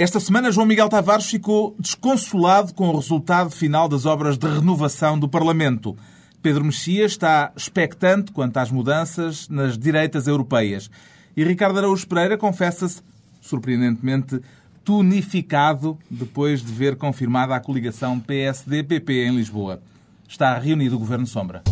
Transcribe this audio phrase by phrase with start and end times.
[0.00, 5.18] Esta semana, João Miguel Tavares ficou desconsolado com o resultado final das obras de renovação
[5.18, 5.94] do Parlamento.
[6.42, 10.90] Pedro Mexia está expectante quanto às mudanças nas direitas europeias.
[11.36, 13.02] E Ricardo Araújo Pereira confessa-se,
[13.42, 14.40] surpreendentemente,
[14.82, 19.82] tunificado depois de ver confirmada a coligação PSD-PP em Lisboa.
[20.26, 21.62] Está reunido o Governo Sombra.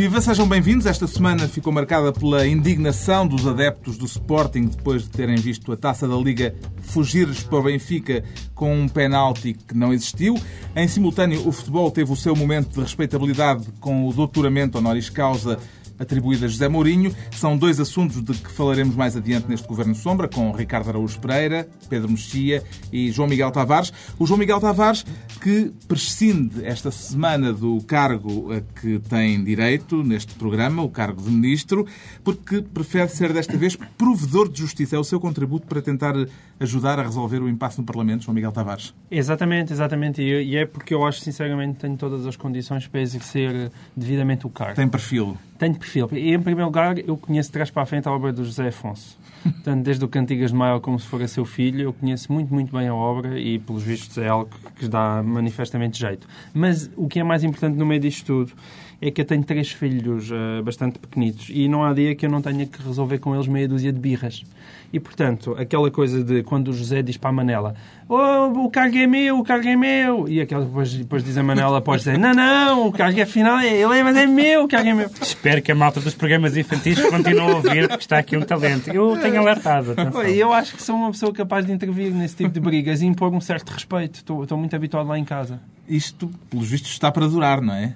[0.00, 0.86] Viva, sejam bem-vindos.
[0.86, 5.76] Esta semana ficou marcada pela indignação dos adeptos do Sporting depois de terem visto a
[5.76, 8.24] taça da Liga fugir-lhes para o Benfica
[8.54, 10.40] com um penalti que não existiu.
[10.74, 15.58] Em simultâneo, o futebol teve o seu momento de respeitabilidade com o doutoramento honoris causa
[16.00, 17.14] atribuída a José Mourinho.
[17.30, 21.68] São dois assuntos de que falaremos mais adiante neste Governo Sombra, com Ricardo Araújo Pereira,
[21.88, 23.92] Pedro Mexia e João Miguel Tavares.
[24.18, 25.04] O João Miguel Tavares
[25.40, 31.30] que prescinde esta semana do cargo a que tem direito neste programa, o cargo de
[31.30, 31.86] ministro,
[32.24, 34.96] porque prefere ser desta vez provedor de justiça.
[34.96, 36.14] É o seu contributo para tentar
[36.58, 38.94] ajudar a resolver o impasse no Parlamento, João Miguel Tavares.
[39.10, 40.22] Exatamente, exatamente.
[40.22, 44.74] E é porque eu acho, sinceramente, tenho todas as condições para exercer devidamente o cargo.
[44.74, 45.36] Tem perfil?
[45.60, 46.08] Tenho perfil.
[46.12, 48.68] E, em primeiro lugar, eu conheço de trás para a frente a obra do José
[48.68, 49.18] Afonso.
[49.42, 52.74] Portanto, desde o Cantigas de Maio como se fora seu filho, eu conheço muito, muito
[52.74, 56.26] bem a obra e, pelos vistos, é algo que dá manifestamente jeito.
[56.54, 58.52] Mas o que é mais importante no meio disto tudo
[59.00, 62.30] é que eu tenho três filhos uh, bastante pequenitos e não há dia que eu
[62.30, 64.44] não tenha que resolver com eles meia dúzia de birras.
[64.92, 67.74] E, portanto, aquela coisa de quando o José diz para a Manela
[68.10, 71.42] oh, o cargo é meu, o cargo é meu, e aquela depois, depois diz a
[71.42, 74.64] Manela, pode dizer não, não, o cargo é final, é, ele é, mas é meu,
[74.64, 75.10] o cargo é meu.
[75.22, 78.90] Espero que a malta dos programas infantis continue a ouvir, porque está aqui um talento.
[78.90, 79.92] Eu tenho alertado.
[79.92, 80.22] Atenção.
[80.22, 83.32] Eu acho que sou uma pessoa capaz de intervir nesse tipo de brigas e impor
[83.32, 84.16] um certo respeito.
[84.16, 85.60] Estou, estou muito habituado lá em casa.
[85.88, 87.94] Isto, pelos vistos, está para durar, não é?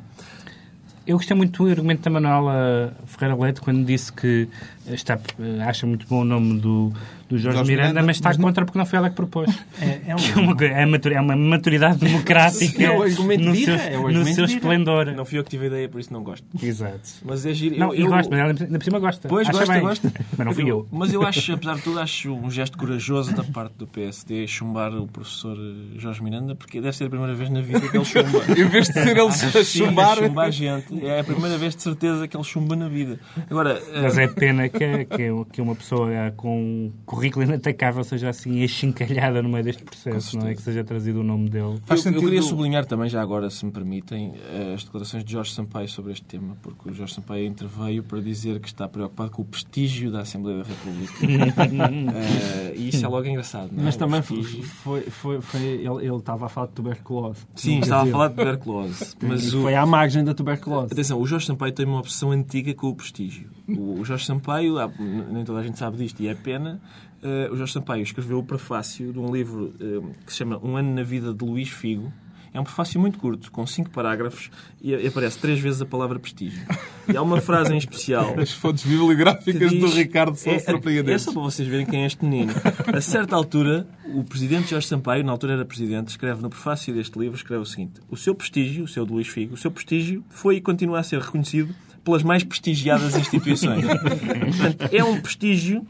[1.06, 4.48] Eu gostei muito do argumento da Manuela Ferreira Leite quando disse que
[4.88, 5.18] está,
[5.66, 6.92] acha muito bom o nome do,
[7.28, 8.66] do Jorge, Jorge Miranda, Miranda, mas está mas contra não...
[8.66, 9.50] porque não foi ela que propôs.
[9.80, 10.18] É, é, um...
[10.62, 15.06] é, uma, é uma maturidade democrática é no, seu, é no seu esplendor.
[15.06, 16.46] Não fui eu que tive a ideia, por isso não gosto.
[16.62, 17.00] Exato.
[17.24, 17.78] Mas é giro.
[17.78, 19.28] Não, eu, eu gosto, mas ela ainda por cima gosta.
[19.28, 19.82] Pois, Acha gosta, bem.
[19.82, 20.12] gosta.
[20.36, 20.88] Mas não fui eu.
[20.90, 24.92] Mas eu acho, apesar de tudo, acho um gesto corajoso da parte do PSD chumbar
[24.94, 25.56] o professor
[25.96, 28.42] Jorge Miranda, porque deve ser a primeira vez na vida que ele chumba.
[28.56, 30.16] em vez de ser ele a chumbar...
[30.16, 31.06] Sim, a gente.
[31.06, 33.18] É a primeira vez de certeza que ele chumba na vida.
[33.50, 38.62] Agora, mas é pena que, que, que uma pessoa com um currículo inatacável seja assim
[38.62, 40.54] achincalhada no meio deste processo, não é?
[40.54, 41.78] Que seja trazido o nome dele.
[41.88, 42.16] Eu, sentido...
[42.16, 45.88] eu, queria sublinhar também, já agora, se me permitem, eh, as declarações de Jorge Sampaio
[45.88, 49.44] sobre este tema, porque o Jorge Sampaio interveio para dizer que está preocupado com o
[49.44, 51.14] prestígio da Assembleia da República.
[51.24, 53.84] uh, e isso é logo engraçado, não é?
[53.86, 57.40] Mas também foi, foi, foi, foi, ele, ele estava a falar de tuberculose.
[57.54, 59.16] Sim, estava a falar de tuberculose.
[59.22, 59.62] mas o...
[59.62, 60.92] Foi à margem da tuberculose.
[60.92, 63.50] Atenção, o Jorge Sampaio tem uma obsessão antiga com o prestígio.
[63.66, 66.80] O Jorge Sampaio, nem toda a gente sabe disto e é pena,
[67.22, 70.76] uh, o Jorge Sampaio escreveu o prefácio de um livro uh, que se chama Um
[70.76, 72.12] Ano na Vida de Luís Figo.
[72.52, 74.48] É um prefácio muito curto, com cinco parágrafos,
[74.80, 76.64] e aparece três vezes a palavra prestígio.
[77.08, 78.32] E há uma frase em especial.
[78.38, 81.22] As fontes bibliográficas diz, do Ricardo são é, surpreendentes.
[81.22, 82.52] É só para vocês verem quem é este menino.
[82.86, 87.18] A certa altura, o presidente Jorge Sampaio, na altura era presidente, escreve no prefácio deste
[87.18, 90.22] livro, escreve o seguinte: O seu prestígio, o seu de Luís Figo, o seu prestígio
[90.28, 91.74] foi e continua a ser reconhecido
[92.04, 93.84] pelas mais prestigiadas instituições.
[93.84, 95.86] Portanto, é um prestígio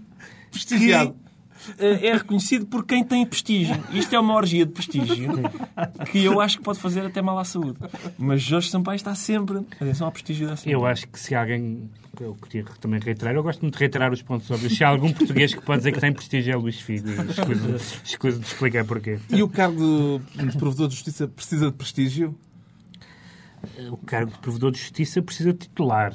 [0.50, 1.14] prestigiado.
[1.78, 3.74] Eh, é reconhecido por quem tem prestígio.
[3.92, 5.32] Isto é uma orgia de prestígio
[6.10, 7.78] que eu acho que pode fazer até mal à saúde.
[8.18, 9.58] Mas Jorge Sampaio está sempre.
[9.80, 11.90] Atenção ao prestígio da Eu acho que se alguém.
[12.20, 14.76] Eu queria também reiterar, eu gosto muito de reiterar os pontos óbvios.
[14.76, 17.08] Se há algum português que pode dizer que tem prestígio é Luís Figo.
[18.04, 19.18] Escuso de explicar porquê.
[19.30, 22.38] E o cargo de provedor de justiça precisa de prestígio?
[23.90, 26.12] O cargo de provedor de justiça precisa de titular.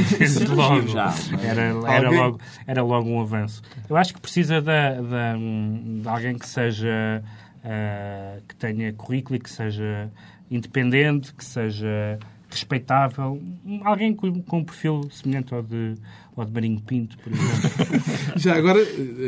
[0.54, 0.88] Logo.
[0.88, 3.62] Já, era, era, logo, era logo um avanço.
[3.88, 7.22] Eu acho que precisa de, de, de alguém que seja.
[7.64, 10.10] Uh, que tenha currículo e que seja
[10.50, 12.18] independente, que seja
[12.52, 13.42] respeitável,
[13.82, 15.94] alguém com, com um perfil semelhante ao de,
[16.36, 18.02] ao de Marinho Pinto, por exemplo.
[18.36, 18.78] Já agora,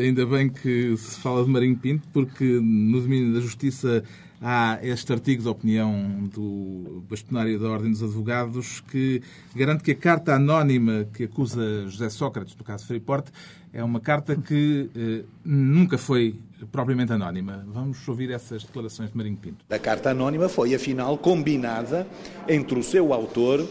[0.00, 4.04] ainda bem que se fala de Marinho Pinto, porque no domínio da justiça
[4.46, 9.22] há este artigo de opinião do bastonário da Ordem dos Advogados que
[9.56, 13.28] garante que a carta anónima que acusa José Sócrates, no caso Freeport,
[13.72, 16.38] é uma carta que eh, nunca foi
[16.70, 17.64] propriamente anónima.
[17.72, 19.64] Vamos ouvir essas declarações de Marinho Pinto.
[19.70, 22.06] A carta anónima foi, afinal, combinada
[22.46, 23.66] entre o seu autor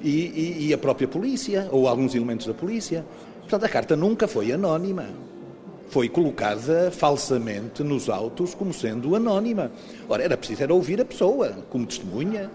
[0.00, 3.04] e, e, e a própria polícia, ou alguns elementos da polícia.
[3.40, 5.04] Portanto, a carta nunca foi anónima
[5.88, 9.70] foi colocada falsamente nos autos como sendo anónima.
[10.08, 12.50] Ora, era preciso era ouvir a pessoa como testemunha,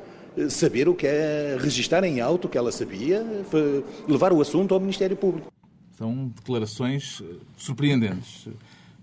[0.49, 3.25] saber o que é, registar em alto o que ela sabia,
[4.07, 5.51] levar o assunto ao Ministério Público.
[5.97, 7.21] São declarações
[7.57, 8.47] surpreendentes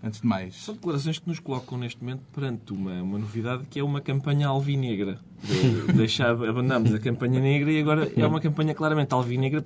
[0.02, 0.54] antes de mais.
[0.56, 4.48] São declarações que nos colocam neste momento perante uma, uma novidade que é uma campanha
[4.48, 5.18] alvinegra.
[5.42, 9.62] De, deixar, abandonamos a campanha negra e agora é uma campanha claramente alvinegra.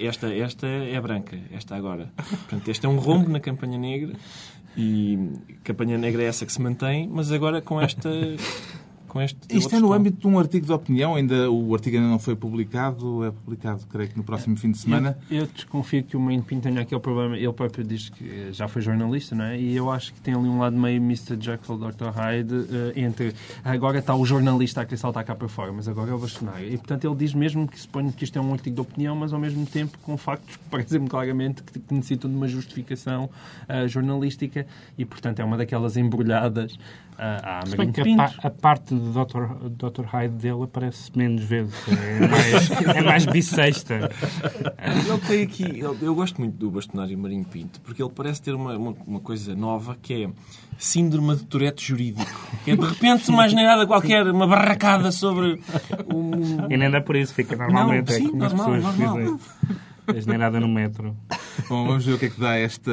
[0.00, 2.12] Esta, esta é branca, esta agora.
[2.16, 4.14] Portanto, este é um rombo na campanha negra
[4.76, 5.18] e
[5.50, 8.10] a campanha negra é essa que se mantém, mas agora com esta
[9.14, 9.38] com este.
[9.48, 12.34] Isto é no âmbito de um artigo de opinião, ainda o artigo ainda não foi
[12.34, 15.16] publicado, é publicado, creio que no próximo fim de semana.
[15.30, 18.66] Eu, eu desconfio que o Maine Pinto tenha aquele problema, ele próprio diz que já
[18.66, 19.60] foi jornalista, não é?
[19.60, 21.36] E eu acho que tem ali um lado meio Mr.
[21.40, 22.08] Jekyll, Dr.
[22.12, 22.66] Hyde, uh,
[22.96, 23.32] entre
[23.62, 26.66] agora está o jornalista a querer saltar cá para fora, mas agora é o bastonário.
[26.66, 29.32] E portanto ele diz mesmo que suponho que isto é um artigo de opinião, mas
[29.32, 33.30] ao mesmo tempo com factos que parecem-me claramente que, que necessitam de uma justificação
[33.68, 34.66] uh, jornalística
[34.98, 36.76] e portanto é uma daquelas embrulhadas
[37.18, 39.68] a, a, a, a, parte do Dr.
[39.70, 40.04] Dr.
[40.04, 41.74] Hyde dele aparece menos vezes.
[41.88, 44.10] É mais, é mais bissexta.
[44.78, 45.78] Ele tem aqui...
[45.78, 49.20] Eu, eu gosto muito do bastonário Marinho Pinto, porque ele parece ter uma, uma, uma
[49.20, 50.30] coisa nova que é
[50.76, 52.50] síndrome de Tourette jurídico.
[52.64, 55.60] Que é, de repente, mais nem nada qualquer, uma barracada sobre
[56.12, 56.70] um...
[56.70, 58.10] E nem dá por isso, fica normalmente.
[58.10, 59.38] Não, sim, é como normal, as pessoas normal.
[60.08, 60.24] dizem.
[60.26, 61.16] Nem nada no metro.
[61.68, 62.92] Bom, vamos ver o que é que dá esta,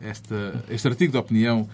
[0.00, 1.68] esta, este artigo de opinião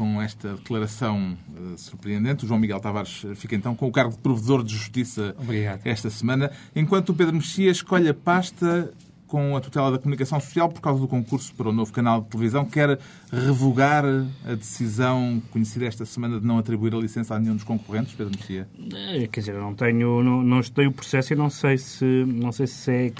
[0.00, 2.46] com esta declaração uh, surpreendente.
[2.46, 5.82] O João Miguel Tavares fica então com o cargo de provedor de justiça Obrigado.
[5.84, 8.90] esta semana, enquanto o Pedro Mexia escolhe a pasta
[9.26, 12.28] com a tutela da comunicação social por causa do concurso para o novo canal de
[12.28, 12.98] televisão, quer
[13.30, 14.02] revogar
[14.42, 18.34] a decisão conhecida esta semana de não atribuir a licença a nenhum dos concorrentes, Pedro
[18.34, 18.66] Mexia?
[18.94, 22.24] É, quer dizer, eu não tenho, não, não estudei o processo e não sei se
[22.26, 23.12] não sei se é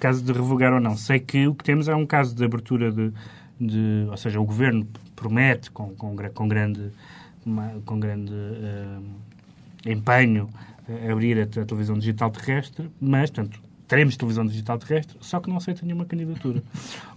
[0.00, 0.96] caso de revogar ou não.
[0.96, 3.12] Sei que o que temos é um caso de abertura de,
[3.60, 4.88] de ou seja, o governo
[5.22, 6.90] promete com, com, com grande,
[7.86, 9.02] com grande uh,
[9.86, 10.48] empenho
[10.88, 15.48] uh, abrir a, a, televisão digital terrestre, mas, portanto, teremos televisão digital terrestre, só que
[15.48, 16.60] não aceita nenhuma candidatura.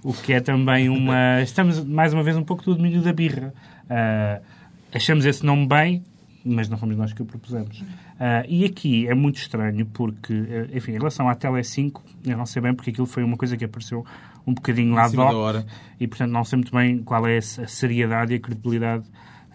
[0.04, 1.42] o que é também uma...
[1.42, 3.52] Estamos, mais uma vez, um pouco do domínio da birra.
[3.86, 4.46] Uh,
[4.94, 6.04] achamos esse nome bem,
[6.46, 7.80] mas não fomos nós que o propusemos.
[7.81, 10.34] Uh, e aqui é muito estranho porque,
[10.72, 13.58] enfim, em relação à Tele 5, eu não sei bem porque aquilo foi uma coisa
[13.58, 14.06] que apareceu
[14.45, 15.65] um bocadinho lá de hora.
[16.00, 19.06] E, portanto, não sei muito bem qual é a seriedade e a credibilidade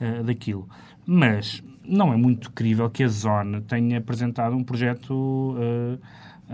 [0.00, 0.68] uh, daquilo.
[1.06, 5.98] Mas não é muito crível que a Zone tenha apresentado um projeto uh,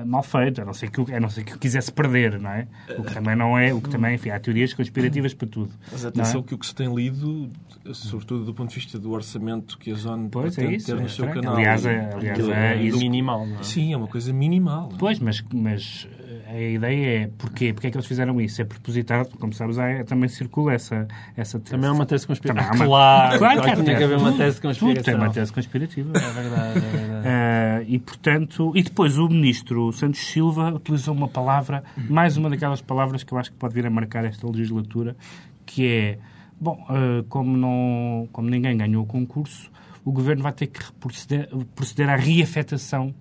[0.05, 2.67] mal feito, a não ser que, a não ser que o quisesse perder, não é?
[2.99, 5.73] O que também não é, o que também, enfim, há teorias conspirativas para tudo.
[5.91, 6.45] Mas atenção é?
[6.45, 7.51] que o que se tem lido,
[7.93, 11.07] sobretudo do ponto de vista do orçamento que a Zone pois é isso, ter no
[11.07, 11.55] é seu canal.
[11.55, 12.99] Aliás, é, aliás, é, é isso.
[12.99, 13.63] minimal, não é?
[13.63, 14.91] Sim, é uma coisa minimal.
[14.99, 16.07] Pois, mas, mas
[16.49, 17.73] a ideia é porquê?
[17.73, 18.63] Porquê é que eles fizeram isso?
[18.63, 21.73] É propositado, como sabes, há, também circula essa, essa tese.
[21.73, 22.75] Também é uma tese conspirativa.
[22.75, 22.87] Uma...
[22.87, 25.05] Claro, claro, claro, tinha que haver uma tese conspirativa.
[25.05, 26.13] Tem uma tese conspirativa.
[26.17, 27.27] É verdade, é verdade.
[27.27, 32.81] Uh, e, portanto, e depois o ministro Santos Silva utilizou uma palavra, mais uma daquelas
[32.81, 35.17] palavras que eu acho que pode vir a marcar esta legislatura,
[35.65, 36.19] que é,
[36.61, 39.71] bom, uh, como, não, como ninguém ganhou o concurso,
[40.05, 43.13] o governo vai ter que proceder, proceder à reafetação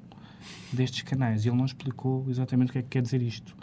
[0.72, 1.46] destes canais.
[1.46, 3.56] E ele não explicou exatamente o que é que quer dizer isto.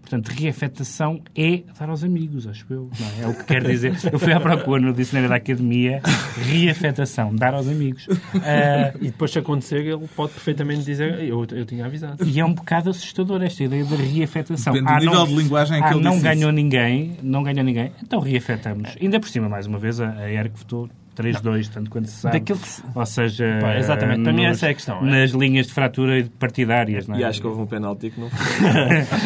[0.00, 2.90] Portanto, reafetação é dar aos amigos, acho eu.
[2.98, 3.96] Não, é o que quer dizer.
[4.10, 6.00] Eu fui à procura no dicionário da Academia,
[6.36, 8.06] reafetação, dar aos amigos.
[8.08, 12.24] Uh, e depois, se acontecer, ele pode perfeitamente dizer eu, eu tinha avisado.
[12.24, 14.72] E é um bocado assustador esta ideia de reafetação.
[14.72, 17.62] Depende ah, do nível não, de linguagem ah, que ele não ganhou ninguém, não ganhou
[17.62, 18.96] ninguém, então reafetamos.
[19.00, 20.88] Ainda por cima, mais uma vez, a, a ERC votou
[21.20, 22.40] 3-2, tanto quanto se sabe.
[22.40, 22.52] Que...
[22.52, 24.98] Ou seja, Pá, exatamente, para nos, mim essa é a questão.
[24.98, 25.20] É?
[25.20, 27.06] Nas linhas de fratura partidárias.
[27.06, 27.20] Não é?
[27.20, 28.66] E acho que houve um penalti que não foi.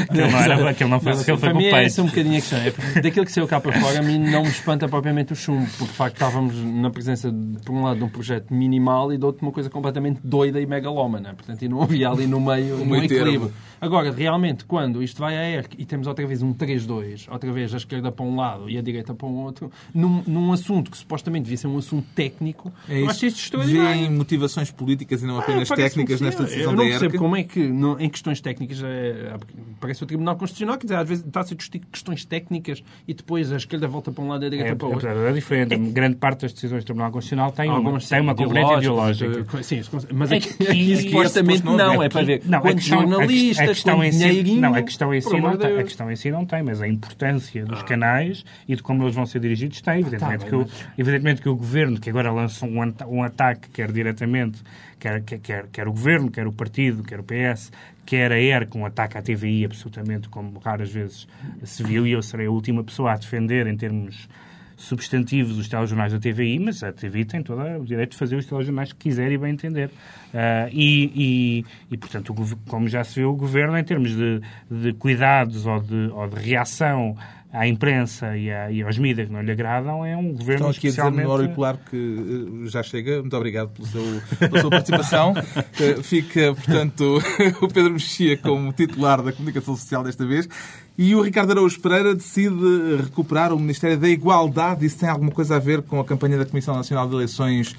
[0.03, 2.39] aquele não, era, aquele não foi, não, aquele foi para mim é essa um bocadinho
[2.39, 2.59] a questão.
[2.59, 5.67] É, daquilo que saiu cá para fora, a mim não me espanta propriamente o chumbo,
[5.79, 9.19] porque de facto estávamos na presença, de, por um lado, de um projeto minimal e
[9.19, 11.35] de outro, uma coisa completamente doida e megalómana.
[11.35, 13.53] Portanto, e não havia ali no meio um, equilíbrio.
[13.81, 17.75] Agora, realmente, quando isto vai à ERC e temos outra vez um 3-2, outra vez
[17.75, 20.97] a esquerda para um lado e a direita para um outro, num, num assunto que
[20.97, 24.01] supostamente devia ser um assunto técnico, é eu acho isto extraordinário.
[24.01, 26.99] Vêem motivações políticas e não apenas ah, técnicas nesta decisão eu não da ERC?
[26.99, 29.37] percebo como é que, no, em questões técnicas, é,
[29.81, 33.15] parece o Tribunal Constitucional, quer dizer, às vezes está a ser justificado questões técnicas e
[33.15, 35.09] depois a esquerda volta para um lado e a direita é, para o outro.
[35.09, 35.75] É, é diferente.
[35.75, 35.79] É.
[35.79, 39.63] Grande parte das decisões do Tribunal Constitucional tem uma, tem uma componente ideológica.
[39.63, 42.43] Sim, mas aqui, aqui supostamente não, é para ver.
[42.45, 46.17] Não, quantos jornalistas, quantos dinheirinho não, a questão em si não tem, a questão em
[46.17, 47.85] si não tem, mas a importância dos ah.
[47.85, 50.01] canais e de como eles vão ser dirigidos tem.
[50.01, 50.67] Evidentemente, ah, tá, que, o,
[50.99, 52.79] evidentemente que o governo, que agora lança um,
[53.09, 54.63] um ataque, quer diretamente,
[54.99, 57.71] quer, quer, quer o governo, quer o partido, quer o PS,
[58.07, 61.27] quer a ERC, um ataque à TVI, absolutamente como raras vezes
[61.65, 64.29] se viu, e eu serei a última pessoa a defender em termos
[64.77, 68.47] substantivos os telejornais da TVI, mas a TVI tem todo o direito de fazer os
[68.47, 69.89] telejornais que quiser e bem entender.
[69.89, 72.35] Uh, e, e, e, portanto,
[72.69, 74.41] como já se viu, o Governo, em termos de,
[74.71, 77.17] de cuidados ou de, ou de reação
[77.55, 80.71] à imprensa e, a, e aos mídias que não lhe agradam, é um governo Estão
[80.71, 81.21] aqui especialmente...
[81.21, 83.21] a dizer no auricular que eh, já chega.
[83.21, 84.03] Muito obrigado pelo seu,
[84.39, 85.35] pela sua participação.
[85.81, 87.21] Eh, fica, portanto,
[87.61, 90.49] o Pedro Mexia como titular da Comunicação Social desta vez.
[90.97, 94.87] E o Ricardo Araújo Pereira decide recuperar o Ministério da Igualdade.
[94.87, 97.75] Isso tem alguma coisa a ver com a campanha da Comissão Nacional de Eleições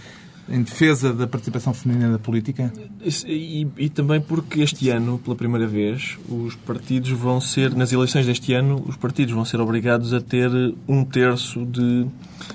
[0.48, 2.72] em defesa da participação feminina da política?
[3.26, 8.26] E, e, também porque este ano, pela primeira vez, os partidos vão ser, nas eleições
[8.26, 10.50] deste ano, os partidos vão ser obrigados a ter
[10.88, 12.06] um terço de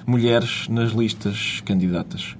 [0.06, 2.37] mulheres nas listas candidatas.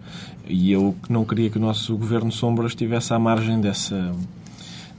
[0.47, 4.13] E eu não queria que o nosso governo sombra estivesse à margem dessa,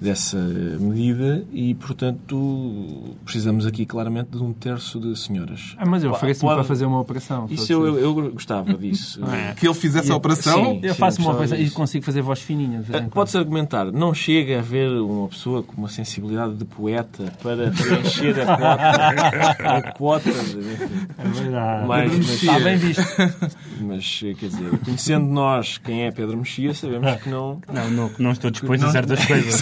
[0.01, 5.75] dessa medida e, portanto, precisamos aqui claramente de um terço de senhoras.
[5.77, 6.55] Ah, mas eu ofereço-me Pode...
[6.55, 7.45] para fazer uma operação.
[7.51, 9.21] Isso eu, eu, eu, gostava disso.
[9.31, 9.53] É.
[9.53, 10.55] Que ele fizesse a operação?
[10.55, 11.71] Sim, eu faço sim, uma operação disso.
[11.71, 12.83] e consigo fazer voz fininha.
[13.11, 18.35] Pode-se argumentar, não chega a haver uma pessoa com uma sensibilidade de poeta para preencher
[18.41, 19.57] a quota.
[19.77, 21.87] a quota é verdade.
[21.87, 23.03] Mais, mas, está bem visto.
[23.81, 27.59] Mas, quer dizer, conhecendo nós quem é Pedro Mexia, sabemos que não...
[27.71, 28.89] Não, não, não estou disposto não...
[28.89, 29.61] a certas coisas.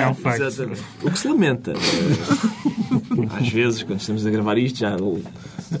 [0.00, 0.42] É um facto.
[0.42, 0.82] Exatamente.
[1.02, 1.72] O que se lamenta.
[3.38, 4.96] Às vezes, quando estamos a gravar isto, já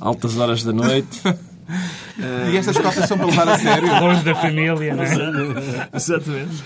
[0.00, 1.22] altas horas da noite.
[2.50, 4.00] E estas costas são para levar a sério.
[4.00, 5.88] Longe da família, não é?
[5.94, 6.62] Exatamente.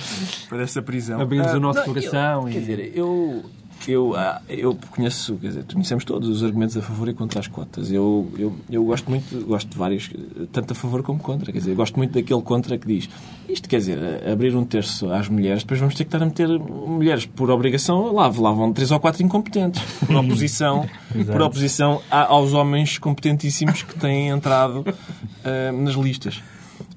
[0.49, 1.21] Para essa prisão.
[1.21, 2.43] Abrimos ah, o nosso não, coração.
[2.43, 2.53] Eu, e...
[2.53, 3.45] Quer dizer, eu
[3.91, 7.49] eu, ah, eu conheço, quer dizer, conhecemos todos os argumentos a favor e contra as
[7.49, 7.91] cotas.
[7.91, 10.11] Eu, eu, eu gosto muito, gosto de vários,
[10.53, 11.53] tanto a favor como contra.
[11.53, 13.09] Quer dizer, gosto muito daquele contra que diz
[13.49, 13.99] isto quer dizer,
[14.29, 18.13] abrir um terço às mulheres, depois vamos ter que estar a meter mulheres por obrigação,
[18.13, 20.89] lá, lá vão três ou quatro incompetentes, por oposição,
[21.27, 26.43] por oposição aos homens competentíssimos que têm entrado uh, nas listas.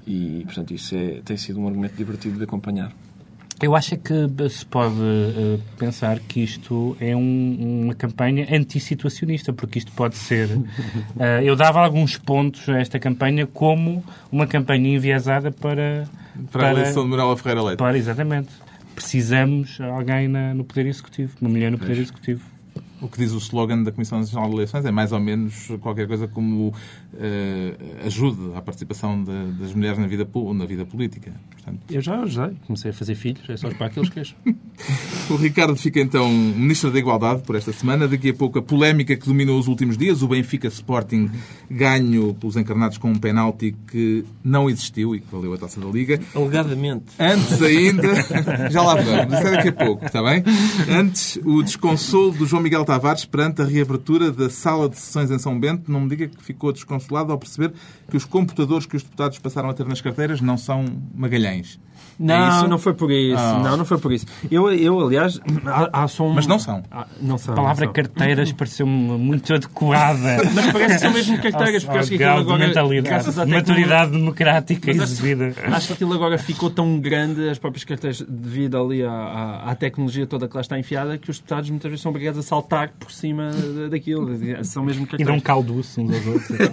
[0.06, 2.92] E, portanto, isso é, tem sido um argumento divertido de acompanhar.
[3.62, 4.14] Eu acho que
[4.50, 10.48] se pode uh, pensar que isto é um, uma campanha antissituacionista, porque isto pode ser.
[10.50, 10.64] Uh,
[11.42, 16.06] eu dava alguns pontos a esta campanha como uma campanha enviesada para.
[16.52, 17.78] Para, para a eleição de Manuela Ferreira Leite.
[17.78, 18.50] Para, exatamente.
[18.94, 22.55] Precisamos alguém na, no Poder Executivo, uma mulher no Poder Executivo.
[23.06, 26.08] O que diz o slogan da Comissão Nacional de Eleições é mais ou menos qualquer
[26.08, 31.32] coisa como uh, ajude à participação de, das mulheres na vida, na vida política.
[31.52, 31.82] Portanto...
[31.88, 32.56] Eu já ajudei.
[32.66, 34.20] Comecei a fazer filhos, é só para aqueles que
[35.30, 38.08] O Ricardo fica então Ministro da Igualdade por esta semana.
[38.08, 41.30] Daqui a pouco a polémica que dominou os últimos dias, o Benfica Sporting
[41.70, 45.86] ganho pelos encarnados com um penalti que não existiu e que valeu a taça da
[45.86, 46.20] Liga.
[46.34, 47.04] Alegadamente.
[47.20, 48.14] Antes ainda,
[48.70, 50.42] já lá vamos, isso é daqui a pouco, está bem?
[50.88, 55.38] Antes, o desconsolo do João Miguel Tavares perante a reabertura da sala de sessões em
[55.38, 55.90] São Bento.
[55.90, 57.72] Não me diga que ficou desconsolado ao perceber
[58.10, 60.84] que os computadores que os deputados passaram a ter nas carteiras não são
[61.14, 61.78] Magalhães.
[62.18, 63.42] Não, é não foi por isso.
[63.42, 63.62] Oh.
[63.62, 64.26] Não, não foi por isso.
[64.50, 66.32] Eu, eu aliás, há, há um...
[66.32, 66.82] Mas não são.
[66.90, 67.54] Ah, não são.
[67.54, 67.92] A palavra são.
[67.92, 70.38] carteiras pareceu-me muito adequada.
[70.54, 72.66] Mas parece que são mesmo carteiras, porque acho que aquilo agora...
[72.66, 75.54] Mentalidade, maturidade democrática exibida.
[75.72, 79.74] Acho que aquilo agora ficou tão grande, as próprias carteiras, devido ali à, à, à,
[79.74, 82.90] tecnologia toda que lá está enfiada, que os deputados muitas vezes são obrigados a saltar
[82.98, 83.50] por cima
[83.90, 84.28] daquilo.
[84.64, 85.28] São mesmo carteiras.
[85.28, 86.50] E dão calduço uns aos outros.
[86.50, 86.66] uh,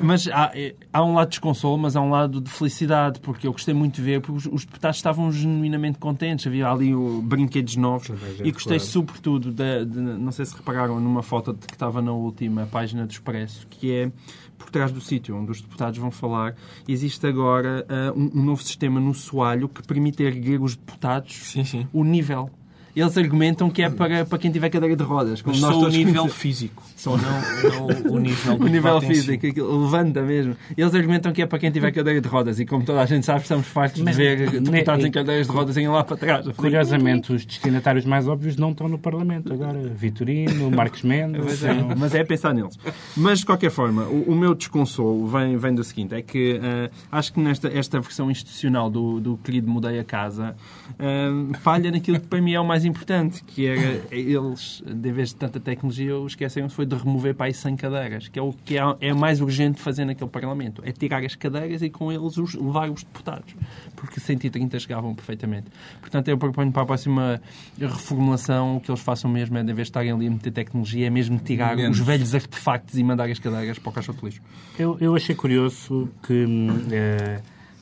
[0.02, 0.52] mas há,
[0.92, 3.96] há um lado de desconsolo, mas há um lado de felicidade, porque eu gostei muito
[3.96, 8.08] de ver, porque os, os deputados estavam genuinamente contentes, havia ali o, brinquedos novos
[8.42, 8.92] e gostei claro.
[8.92, 13.10] sobretudo, de, de, não sei se repararam numa foto que estava na última página do
[13.10, 14.12] Expresso, que é
[14.58, 16.54] por trás do sítio onde os deputados vão falar,
[16.86, 21.64] existe agora uh, um, um, novo sistema no soalho que permite erguer os deputados sim,
[21.64, 21.88] sim.
[21.92, 22.50] o nível
[22.94, 25.42] eles argumentam que é para, para quem tiver cadeira de rodas.
[25.42, 26.82] Como Mas nós só o nível físico.
[26.96, 27.40] Só não,
[27.86, 29.60] não o nível O nível físico, si.
[29.60, 30.56] levanta mesmo.
[30.76, 33.24] Eles argumentam que é para quem tiver cadeira de rodas e como toda a gente
[33.24, 36.46] sabe, estamos fartos de ver deputados em cadeiras de rodas em lá para trás.
[36.56, 39.78] Curiosamente, os destinatários mais óbvios não estão no Parlamento agora.
[39.78, 41.42] Vitorino, Marcos Mendes...
[41.44, 42.78] Mas é, mas é pensar neles.
[43.16, 46.90] Mas, de qualquer forma, o, o meu desconsolo vem, vem do seguinte, é que uh,
[47.10, 50.54] acho que nesta esta versão institucional do, do querido Mudei a Casa
[50.92, 55.30] uh, falha naquilo que para mim é o mais importante, que era eles, de vez
[55.30, 58.76] de tanta tecnologia, esquecem foi de remover para aí 100 cadeiras, que é o que
[58.76, 60.82] é, é mais urgente fazer naquele Parlamento.
[60.84, 63.54] É tirar as cadeiras e com eles os, levar os deputados.
[63.96, 65.66] Porque 130 chegavam perfeitamente.
[66.00, 67.40] Portanto, eu proponho para a próxima
[67.78, 71.10] reformulação que eles façam mesmo, é, de vez de estarem ali a meter tecnologia, é
[71.10, 71.98] mesmo tirar Menos.
[71.98, 74.42] os velhos artefactos e mandar as cadeiras para o caixote de lixo.
[74.78, 76.46] Eu, eu achei curioso que...
[76.92, 77.40] É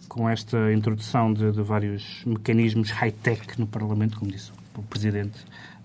[0.08, 5.38] com esta introdução de, de vários mecanismos high-tech no Parlamento, como disse o presidente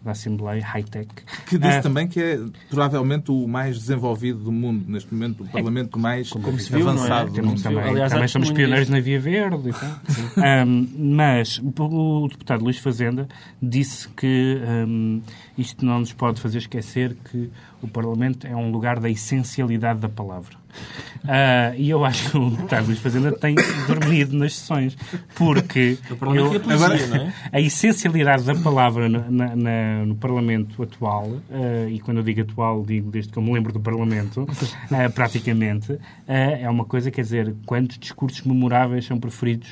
[0.03, 1.07] da Assembleia High-Tech.
[1.47, 5.47] Que disse Ah, também que é provavelmente o mais desenvolvido do mundo neste momento, o
[5.47, 6.91] Parlamento mais como se viu, é?
[6.91, 7.61] avançado do Como.
[7.61, 9.69] Também, Aliás, também somos pioneiros na Via Verde.
[9.69, 9.99] E tal.
[10.43, 13.27] Ahm, mas o deputado Luís Fazenda
[13.61, 15.21] disse que ahm,
[15.57, 17.49] isto não nos pode fazer esquecer que
[17.81, 20.62] o Parlamento é um lugar da essencialidade da palavra.
[21.25, 23.55] Ah, e eu acho que o deputado Luís Fazenda tem
[23.87, 24.97] dormido nas sessões,
[25.35, 25.97] porque
[26.35, 27.57] eu- é poesia, agora- é?
[27.57, 32.41] a essencialidade da palavra na- na- na- no Parlamento atual, eh, e quando eu digo
[32.41, 34.45] atual, digo desde que eu me lembro do Parlamento,
[34.91, 39.69] eh, praticamente, é uma coisa, quer dizer, quantos discursos memoráveis são preferidos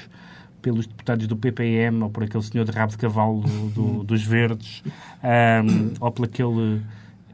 [0.62, 4.24] pelos deputados do PPM, ou por aquele senhor de rabo de cavalo do- do- dos
[4.24, 4.84] Verdes,
[5.24, 6.81] ahm, ou por aquele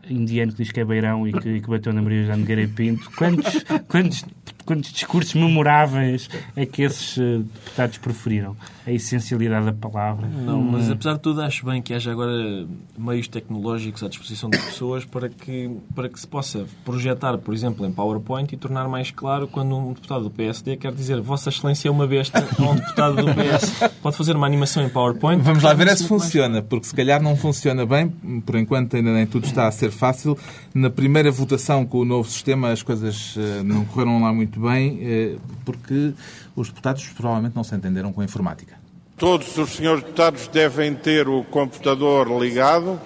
[0.10, 2.68] indiano que diz que é beirão e que, e que bateu na Maria José Nogueira
[2.68, 3.10] Pinto.
[3.16, 4.26] Quantos, quantos,
[4.68, 8.56] quantos discursos memoráveis é que esses eh, deputados preferiram?
[8.86, 10.28] A essencialidade da palavra.
[10.28, 14.62] Não, mas apesar de tudo, acho bem que haja agora meios tecnológicos à disposição das
[14.62, 19.12] pessoas para que, para que se possa projetar, por exemplo, em PowerPoint e tornar mais
[19.12, 22.76] claro quando um deputado do PSD quer dizer Vossa Excelência é uma besta a um
[22.76, 23.94] deputado do PS.
[24.02, 25.42] Pode fazer uma animação em PowerPoint.
[25.42, 28.10] Vamos lá ver se funciona, porque se calhar não funciona bem,
[28.46, 30.38] por enquanto ainda nem tudo está a ser fácil.
[30.74, 35.00] Na primeira votação com o novo sistema as coisas eh, não correram lá muito bem,
[35.02, 36.14] eh, porque
[36.56, 38.76] os deputados provavelmente não se entenderam com a informática.
[39.18, 43.00] Todos os senhores deputados devem ter o computador ligado,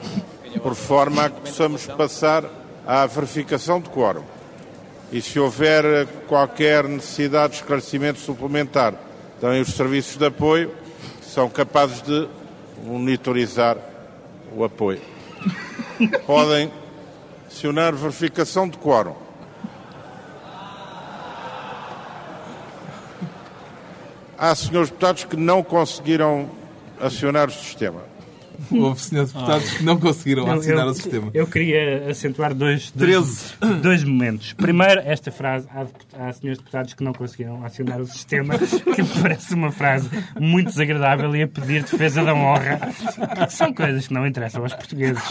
[0.61, 2.43] por forma a que possamos passar
[2.85, 4.23] à verificação de quórum.
[5.11, 8.93] E se houver qualquer necessidade de esclarecimento suplementar,
[9.39, 10.71] também os serviços de apoio
[11.21, 12.27] são capazes de
[12.83, 13.77] monitorizar
[14.55, 15.01] o apoio.
[16.25, 16.71] Podem
[17.47, 19.15] acionar verificação de quórum.
[24.41, 26.49] Há senhores deputados que não conseguiram
[26.99, 28.09] acionar o sistema.
[28.71, 31.31] Houve senhores deputados que não conseguiram Eu- assinar eu, o sistema.
[31.33, 34.53] Eu queria acentuar dois, dois, dois momentos.
[34.53, 35.85] Primeiro, esta frase, há,
[36.27, 40.69] há senhores deputados que não conseguiram acionar o sistema, que me parece uma frase muito
[40.69, 42.79] desagradável e a pedir defesa da honra,
[43.35, 45.23] porque são coisas que não interessam aos portugueses.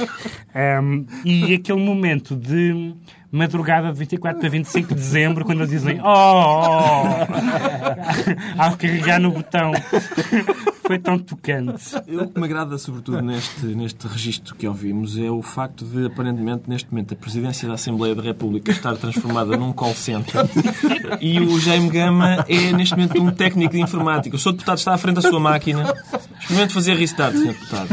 [0.55, 2.95] Ahm, e aquele momento de
[3.33, 6.07] madrugada de 24 para 25 de dezembro, quando eles dizem oh,
[8.59, 9.73] ao carregar no botão.
[10.91, 11.95] Foi tão tocante.
[12.09, 16.07] Eu, o que me agrada, sobretudo, neste, neste registro que ouvimos é o facto de,
[16.07, 20.43] aparentemente, neste momento, a presidência da Assembleia da República estar transformada num call center
[21.23, 24.35] e o Jaime Gama é, neste momento, um técnico de informática.
[24.35, 24.53] O Sr.
[24.53, 25.95] Deputado está à frente da sua máquina.
[26.41, 27.53] Experimente fazer restart, Sr.
[27.53, 27.89] Deputado.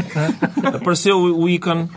[0.74, 1.88] Apareceu o, o ícone.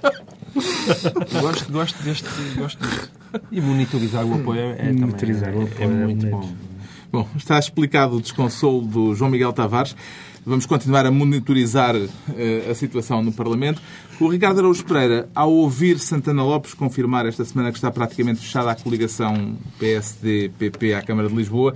[1.42, 2.30] Gosto, gosto deste.
[2.60, 3.21] Gosto deste.
[3.52, 6.50] E monitorizar o apoio é, também Monitorizar o é- apoio é é muito bom.
[7.12, 9.96] Bom, está explicado o desconsolo do João Miguel Tavares.
[10.46, 13.82] Vamos continuar a monitorizar eh, a situação no Parlamento.
[14.20, 18.72] O Ricardo Araújo Pereira, ao ouvir Santana Lopes confirmar esta semana que está praticamente fechada
[18.72, 21.76] a coligação PSD-PP à Câmara de Lisboa,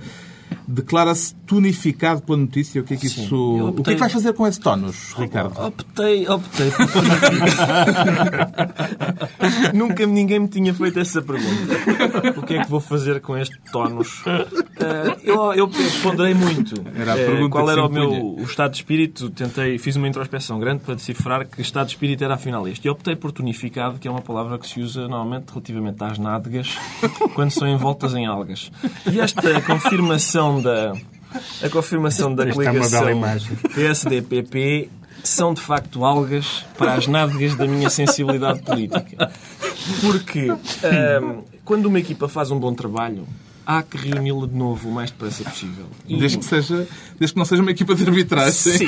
[0.68, 2.80] declara-se tonificado pela notícia.
[2.80, 3.34] O que é que Sim, isso...
[3.34, 5.60] eu O que é optei- que vai fazer com esse tónus, Ricardo?
[5.60, 6.86] Optei, optei por.
[9.74, 11.74] Nunca ninguém me tinha feito essa pergunta.
[12.36, 14.22] O que é que vou fazer com este tónus?
[14.26, 15.70] Eh, eu, eu
[16.02, 19.30] ponderei muito Era a pergunta qual era o meu o estado de espírito.
[19.30, 22.86] Tentei, fiz uma introspeção grande para decifrar que estado de espírito era afinal este.
[22.86, 26.76] E optei por tonificado, que é uma palavra que se usa normalmente relativamente às nádegas
[27.34, 28.70] quando são envoltas em algas.
[29.10, 29.60] E esta
[30.36, 30.92] confirmação da
[31.62, 33.30] a confirmação da Esta é coligação.
[33.74, 34.88] PSD-PP
[35.22, 39.30] são de facto algas para as nádegas da minha sensibilidade política.
[40.00, 43.26] Porque ahm, quando uma equipa faz um bom trabalho,
[43.66, 45.86] há que reuni-la de novo o mais depressa possível.
[46.08, 46.86] E- Desde que, seja,
[47.18, 48.52] desde que não seja uma equipa de arbitragem.
[48.52, 48.86] Sim,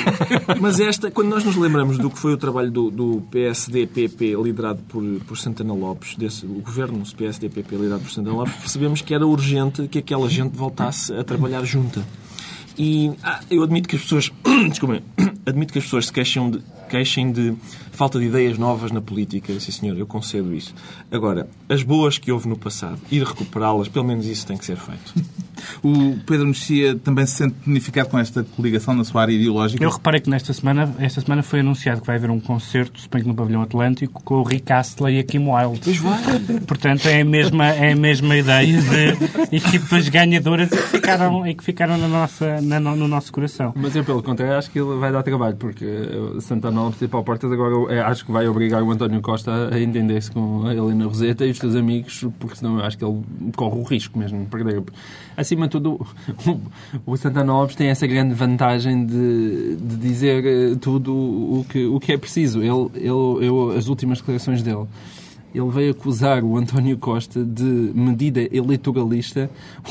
[0.61, 4.81] mas esta, quando nós nos lembramos do que foi o trabalho do, do PSD-PP liderado
[4.87, 9.27] por, por Santana Lopes, desse, o governo PSD-PP liderado por Santana Lopes, percebemos que era
[9.27, 12.05] urgente que aquela gente voltasse a trabalhar junta.
[12.77, 14.31] E ah, eu admito que as pessoas,
[14.69, 15.01] desculpem,
[15.45, 17.53] admito que as pessoas se queixam de, queixem de
[17.91, 19.57] falta de ideias novas na política.
[19.59, 20.73] Sim, senhor, eu concedo isso.
[21.11, 24.77] Agora, as boas que houve no passado, ir recuperá-las, pelo menos isso tem que ser
[24.77, 25.13] feito.
[25.83, 29.83] O Pedro Mexia também se sente bonificado com esta coligação na sua área ideológica.
[29.83, 33.25] Eu reparei que nesta semana, esta semana foi anunciado que vai haver um concerto, suponho
[33.25, 35.81] que no Pavilhão Atlântico, com o Rick Astley e a Kim Wilde.
[35.83, 36.17] Pois vai.
[36.65, 39.17] Portanto, é a mesma, é a mesma ideia de
[39.57, 43.73] equipas ganhadoras e que ficaram, e que ficaram na nossa, na- no nosso coração.
[43.75, 47.25] Mas eu, pelo contrário, acho que ele vai dar trabalho, porque eh, Santana E Paulo
[47.25, 51.05] Portas agora é, acho que vai obrigar o António Costa a entender-se com a Helena
[51.05, 53.21] Roseta e os seus amigos, porque senão eu acho que ele
[53.55, 54.83] corre o risco mesmo de perder.
[55.35, 56.05] Acima de tudo,
[57.05, 61.85] o, o Santana Lopes tem essa grande vantagem de, de dizer eh, tudo o que,
[61.85, 62.59] o que é preciso.
[62.59, 64.85] Ele, ele, eu, as últimas declarações dele
[65.53, 69.49] ele veio acusar o António Costa de medida eleitoralista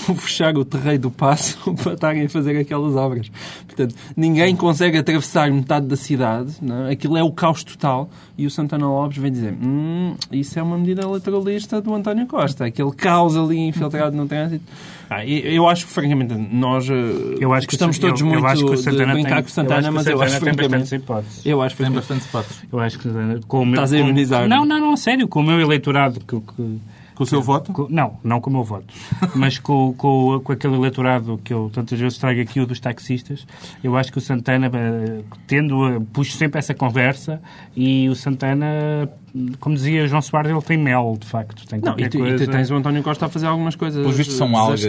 [0.09, 3.31] o fechar o terreiro do passo para estarem a fazer aquelas obras.
[3.67, 6.87] Portanto, ninguém consegue atravessar metade da cidade, não?
[6.87, 6.93] É?
[6.93, 10.79] aquilo é o caos total, e o Santana Lopes vem dizer hum, isso é uma
[10.79, 14.65] medida eleitoralista do António Costa, aquele caos ali infiltrado no trânsito.
[15.11, 16.95] Ah, eu acho que, francamente, nós eh,
[17.41, 19.43] eu acho que estamos todos eu, muito eu acho que o Santana de brincar tem,
[19.43, 21.03] com o Santana, mas eu acho que, francamente,
[21.45, 22.63] eu acho que tem bastante hipóteses.
[22.71, 24.49] Eu acho que Estás a imunizar.
[24.49, 26.79] Não, não, não, sério, com o meu eleitorado que, que
[27.19, 27.73] com o seu voto?
[27.73, 28.95] Com, não, não com o meu voto.
[29.35, 33.45] Mas com, com, com aquele eleitorado que eu tantas vezes trago aqui, o dos taxistas,
[33.83, 37.43] eu acho que o Santana, eh, tendo, puxo sempre essa conversa
[37.77, 39.11] e o Santana
[39.61, 41.67] como dizia João Soares, ele tem mel, de facto.
[41.67, 42.45] Tem não, e, coisa...
[42.45, 44.81] e tens o António Costa a fazer algumas coisas Pelos vistos são algas.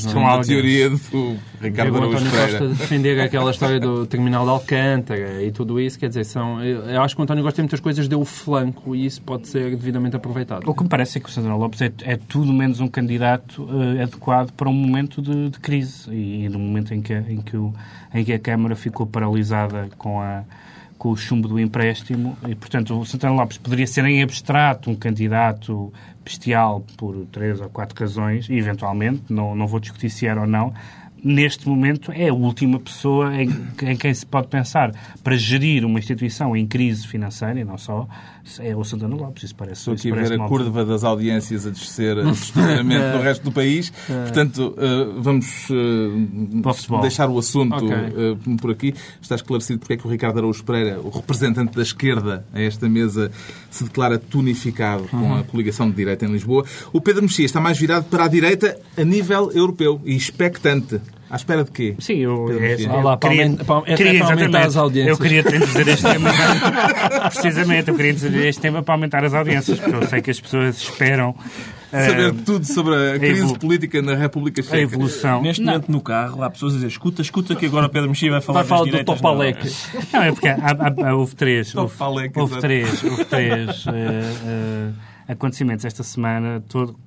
[0.00, 0.46] São algas.
[0.46, 5.80] teoria do Ricardo O António Costa defender aquela história do terminal de Alcântara e tudo
[5.80, 8.24] isso, quer dizer, são, eu acho que o António Costa tem muitas coisas, deu o
[8.24, 10.68] flanco e isso pode ser devidamente aproveitado.
[10.68, 13.64] O que me parece é que o Sandro Lopes é, é tudo menos um candidato
[13.64, 17.40] uh, adequado para um momento de, de crise e, e no momento em que, em,
[17.40, 17.72] que o,
[18.14, 20.44] em que a Câmara ficou paralisada com a
[21.02, 24.94] com o chumbo do empréstimo e, portanto, o Santana Lopes poderia ser em abstrato um
[24.94, 25.92] candidato
[26.24, 30.46] bestial por três ou quatro razões, e eventualmente, não, não vou discutir se era ou
[30.46, 30.72] não,
[31.24, 33.48] neste momento, é a última pessoa em,
[33.82, 38.08] em, quem se pode pensar para gerir uma instituição em crise financeira, e não só,
[38.58, 39.44] é o Santana Lopes.
[39.44, 43.44] Isso parece Estou aqui a ver a curva das audiências a descer assustadoramente no resto
[43.44, 43.92] do país.
[44.08, 44.22] É.
[44.22, 47.96] Portanto, uh, vamos uh, deixar o assunto okay.
[47.96, 48.94] uh, por aqui.
[49.20, 52.88] Está esclarecido porque é que o Ricardo Araújo Pereira, o representante da esquerda a esta
[52.88, 53.30] mesa,
[53.70, 55.38] se declara tunificado com uhum.
[55.38, 56.64] a coligação de direita em Lisboa.
[56.92, 61.00] O Pedro Mexia está mais virado para a direita a nível europeu e expectante.
[61.32, 61.94] À espera de quê?
[61.98, 65.18] Sim, eu, é, eu lá, queria, para, é queria para aumentar as audiências.
[65.18, 66.30] Eu queria dizer este tema,
[67.32, 70.38] precisamente, eu queria dizer este tema para aumentar as audiências, porque eu sei que as
[70.38, 71.34] pessoas esperam
[71.90, 74.76] Saber uh, tudo sobre a crise política na República Checa.
[74.76, 75.42] A evolução.
[75.42, 75.72] Neste não.
[75.72, 78.62] momento no carro há pessoas a dizer escuta, escuta que agora Pedro Mexia vai falar
[78.62, 79.70] vai falar do Topalec.
[80.12, 81.74] Não, é porque há, há, há, houve três.
[81.74, 81.94] Houve,
[82.34, 84.94] houve três, houve três uh, uh,
[85.28, 86.98] acontecimentos esta semana, todo,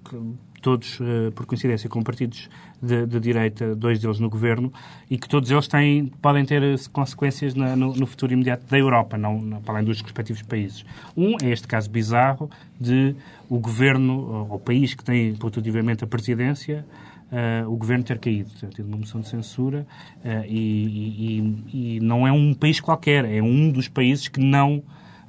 [0.66, 2.50] todos, uh, por coincidência, com partidos
[2.82, 4.74] de, de, direita, dois deles no governo,
[5.08, 8.76] e que todos eles têm, podem ter eh, consequências na, no, no, futuro imediato da
[8.76, 10.84] Europa, não, não, para além dos respectivos países.
[11.16, 12.50] Um é este caso bizarro
[12.82, 13.16] de
[13.48, 16.84] o governo, ou país que tem, produtivamente, a presidência,
[17.26, 19.86] Uh, o governo ter caído, ter tido uma moção de censura
[20.24, 24.84] uh, e, e, e, não é um país qualquer, é um dos países que não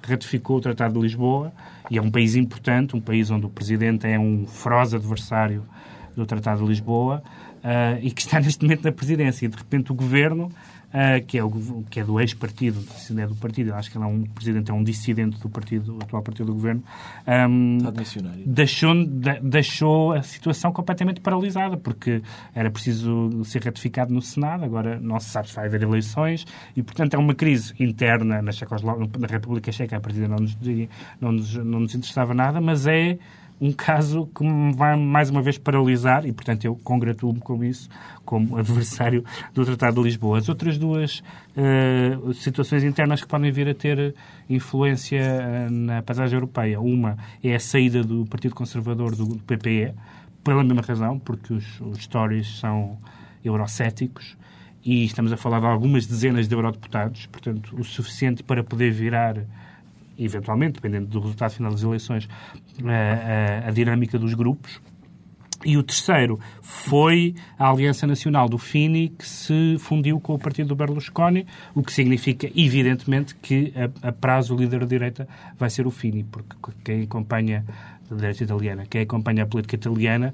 [0.06, 1.52] ratificou o Tratado de Lisboa
[1.90, 5.64] e é um país importante, um país onde o Presidente é um feroz adversário
[6.16, 7.22] do Tratado de Lisboa
[7.56, 9.46] uh, e que está neste momento na presidência.
[9.46, 10.50] E de repente o Governo
[10.96, 12.82] uh, que, é o, que é do ex-partido,
[13.18, 16.02] é do partido, acho que ele é um presidente, é um dissidente do partido, do
[16.02, 16.82] atual partido do governo,
[17.48, 17.78] um,
[18.46, 22.22] deixou, de, deixou a situação completamente paralisada, porque
[22.54, 26.82] era preciso ser ratificado no Senado, agora não se sabe se vai haver eleições, e
[26.82, 28.50] portanto é uma crise interna na,
[29.18, 30.56] na República Checa, a partida não nos,
[31.20, 33.18] não nos, não nos interessava nada, mas é
[33.60, 37.88] um caso que me vai mais uma vez paralisar e, portanto, eu congratulo-me com isso
[38.24, 40.38] como adversário do Tratado de Lisboa.
[40.38, 41.22] As outras duas
[41.56, 44.14] uh, situações internas que podem vir a ter
[44.48, 46.80] influência uh, na paisagem europeia.
[46.80, 49.94] Uma é a saída do Partido Conservador do PPE,
[50.44, 52.98] pela mesma razão, porque os, os Tories são
[53.44, 54.36] eurocéticos
[54.84, 59.36] e estamos a falar de algumas dezenas de eurodeputados, portanto, o suficiente para poder virar
[60.18, 62.28] eventualmente, dependendo do resultado final das eleições,
[62.84, 64.80] a, a, a dinâmica dos grupos.
[65.64, 70.68] E o terceiro foi a Aliança Nacional do Fini, que se fundiu com o partido
[70.68, 75.70] do Berlusconi, o que significa, evidentemente, que a, a prazo o líder da direita vai
[75.70, 77.64] ser o Fini, porque quem acompanha
[78.10, 80.32] a direita italiana, quem acompanha a política italiana,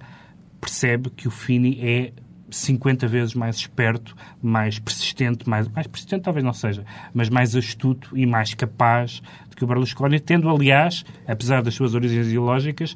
[0.61, 2.12] percebe que o Fini é
[2.53, 8.17] 50 vezes mais esperto, mais persistente, mais, mais persistente talvez não seja, mas mais astuto
[8.17, 12.95] e mais capaz do que o Berlusconi, tendo, aliás, apesar das suas origens ideológicas,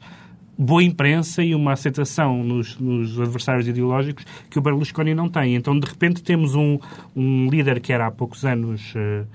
[0.58, 5.54] boa imprensa e uma aceitação nos, nos, adversários ideológicos que o Berlusconi não tem.
[5.54, 6.78] Então, de repente, temos um,
[7.14, 9.26] um líder que era há poucos anos uh,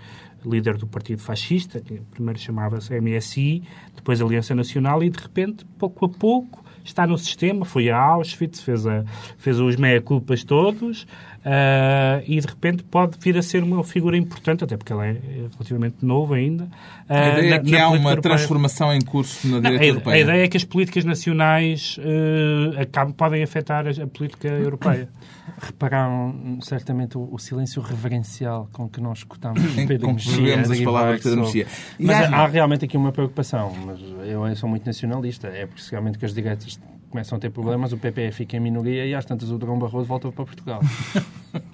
[0.50, 3.64] líder do Partido Fascista, que primeiro chamava-se MSI,
[3.96, 8.62] depois Aliança Nacional, e de repente, pouco a pouco, está no sistema, foi a Auschwitz,
[8.62, 9.04] fez, a,
[9.38, 11.06] fez os meia-culpas todos,
[11.42, 15.18] Uh, e de repente pode vir a ser uma figura importante, até porque ele é
[15.52, 16.66] relativamente novo ainda.
[16.66, 18.36] Uh, a ideia é que há uma europeia.
[18.36, 20.16] transformação em curso na direita a, europeia.
[20.16, 25.10] A ideia é que as políticas nacionais uh, acabam, podem afetar a, a, política europeia.
[25.60, 30.62] Repararam certamente o, o, silêncio reverencial com que nós escutamos Pedro Mexia.
[30.62, 31.66] as palavras de Pedro Mexia.
[32.00, 34.00] Mas há, há realmente aqui uma preocupação, mas
[34.32, 36.80] eu sou muito nacionalista, é porque realmente que as direitas
[37.12, 40.08] começam a ter problemas, o PP fica em minoria e às tantas o Drão Barroso
[40.08, 40.82] volta para Portugal.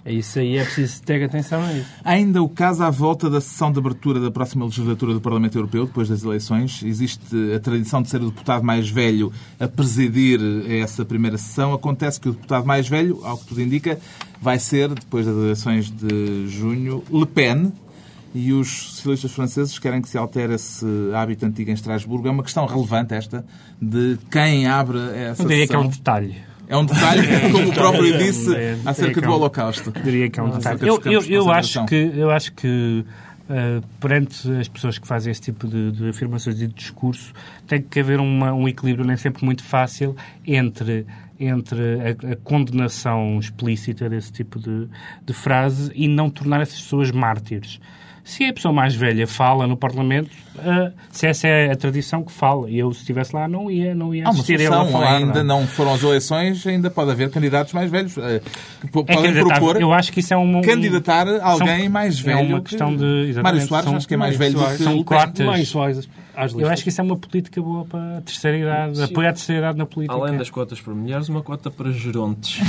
[0.04, 1.88] é isso aí, é preciso ter atenção a isso.
[2.04, 5.86] Ainda o caso à volta da sessão de abertura da próxima legislatura do Parlamento Europeu,
[5.86, 6.82] depois das eleições.
[6.84, 7.24] Existe
[7.56, 11.72] a tradição de ser o deputado mais velho a presidir essa primeira sessão.
[11.72, 14.00] Acontece que o deputado mais velho, ao que tudo indica,
[14.42, 17.72] vai ser, depois das eleições de junho, Le Pen,
[18.38, 22.28] e os socialistas franceses querem que se altere esse hábito antigo em Estrasburgo.
[22.28, 23.44] É uma questão relevante esta
[23.82, 25.82] de quem abre essa Eu diria sessão.
[25.82, 26.36] que é um detalhe.
[26.70, 29.92] É um detalhe, como o próprio disse, é, acerca do Holocausto.
[30.04, 30.80] Diria que é um detalhe.
[30.82, 33.04] Eu, eu, eu acho que, eu acho que
[33.50, 37.34] uh, perante as pessoas que fazem esse tipo de, de afirmações e de discurso,
[37.66, 41.06] tem que haver uma, um equilíbrio nem sempre muito fácil entre
[41.40, 44.88] entre a, a, condenação explícita desse tipo de,
[45.24, 47.80] de frase e não tornar essas pessoas mártires.
[48.28, 52.32] Se a pessoa mais velha fala no Parlamento, uh, se essa é a tradição que
[52.32, 55.16] fala, e eu se estivesse lá não ia, não ia assistir ele a falar.
[55.16, 55.62] Ainda não.
[55.62, 58.22] não foram as eleições, ainda pode haver candidatos mais velhos uh,
[58.82, 62.40] que podem é propor eu acho que isso é um, candidatar alguém são, mais velho.
[62.40, 64.84] É uma questão de Mário Soares, são, acho que é mais velho Soares, do que
[64.84, 65.68] são cotas.
[65.70, 66.10] Soares,
[66.56, 69.62] eu acho que isso é uma política boa para a terceira idade, apoiar a terceira
[69.62, 70.20] idade na política.
[70.20, 72.60] Além das cotas para mulheres, uma cota para gerontes.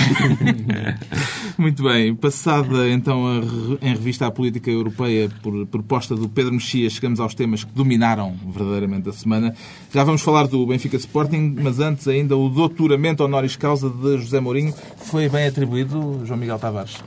[1.58, 6.88] Muito bem, passada então a, em revista a política europeia por proposta do Pedro Mexia,
[6.90, 9.54] chegamos aos temas que dominaram verdadeiramente a semana.
[9.92, 14.40] Já vamos falar do Benfica Sporting, mas antes ainda o doutoramento honoris causa de José
[14.40, 16.98] Mourinho foi bem atribuído, João Miguel Tavares.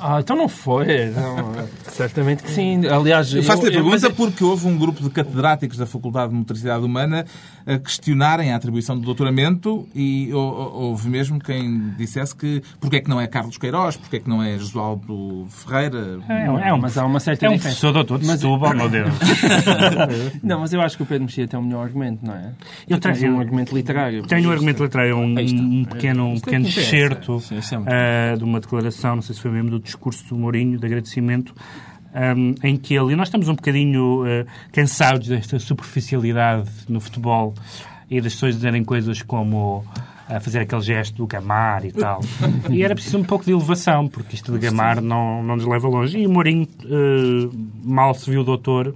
[0.00, 1.06] Ah, então não foi.
[1.10, 1.52] Não,
[1.90, 2.86] certamente que sim.
[2.86, 6.38] Aliás, eu faço-lhe a pergunta eu, porque houve um grupo de catedráticos da Faculdade de
[6.38, 7.26] Motricidade Humana
[7.68, 13.10] a questionarem a atribuição do doutoramento e houve mesmo quem dissesse que porque é que
[13.10, 16.18] não é Carlos Queiroz, porque é que não é Josualdo Ferreira.
[16.26, 18.88] É, é um, mas há uma certa é um professor doutor de mas, Setúbal, meu
[18.88, 19.10] Deus.
[20.42, 22.52] não, mas eu acho que o Pedro Mexia tem um melhor argumento, não é?
[22.88, 24.22] Eu tenho um argumento literário.
[24.22, 29.22] Tenho um argumento literário, um, um pequeno, um pequeno excerto uh, de uma declaração, não
[29.22, 31.54] sei se foi mesmo do discurso do Mourinho, de agradecimento,
[32.14, 37.54] um, em que ele, e nós estamos um bocadinho uh, cansados desta superficialidade no futebol
[38.10, 39.84] e das pessoas dizerem coisas como
[40.28, 42.20] a uh, fazer aquele gesto do gamar e tal.
[42.70, 45.88] E era preciso um pouco de elevação, porque isto de gamar não, não nos leva
[45.88, 46.18] longe.
[46.18, 47.50] E o Mourinho, uh,
[47.84, 48.94] mal se viu o doutor,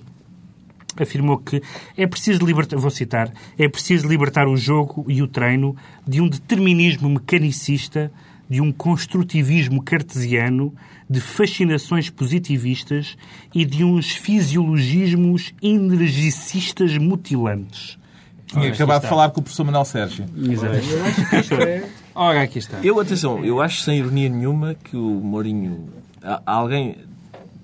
[1.01, 1.63] afirmou que
[1.97, 6.29] é preciso libertar, vou citar, é preciso libertar o jogo e o treino de um
[6.29, 8.11] determinismo mecanicista,
[8.53, 10.75] de um construtivismo cartesiano
[11.09, 13.17] de fascinações positivistas
[13.55, 17.99] e de uns fisiologismos energicistas mutilantes.
[18.47, 20.27] Tinha acabado de falar com o professor Manuel Sérgio.
[20.37, 20.75] Exato.
[20.75, 21.89] Eu acho que isto é...
[22.15, 22.79] Ora, aqui está.
[22.85, 25.89] Eu, atenção, eu acho sem ironia nenhuma que o Mourinho...
[26.23, 26.99] Há alguém,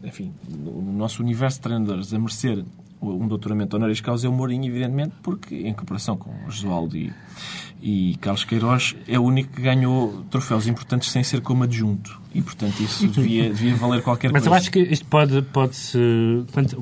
[0.02, 2.64] enfim, no nosso universo de treinadores, a merecer
[3.00, 7.12] um doutoramento honoris causa é o Mourinho, evidentemente, porque em comparação com o Josualdo e,
[7.80, 12.20] e Carlos Queiroz é o único que ganhou troféus importantes sem ser como adjunto.
[12.34, 14.50] E, portanto, isso devia, devia valer qualquer Mas coisa.
[14.50, 15.98] Mas eu acho que isto pode, pode, -se,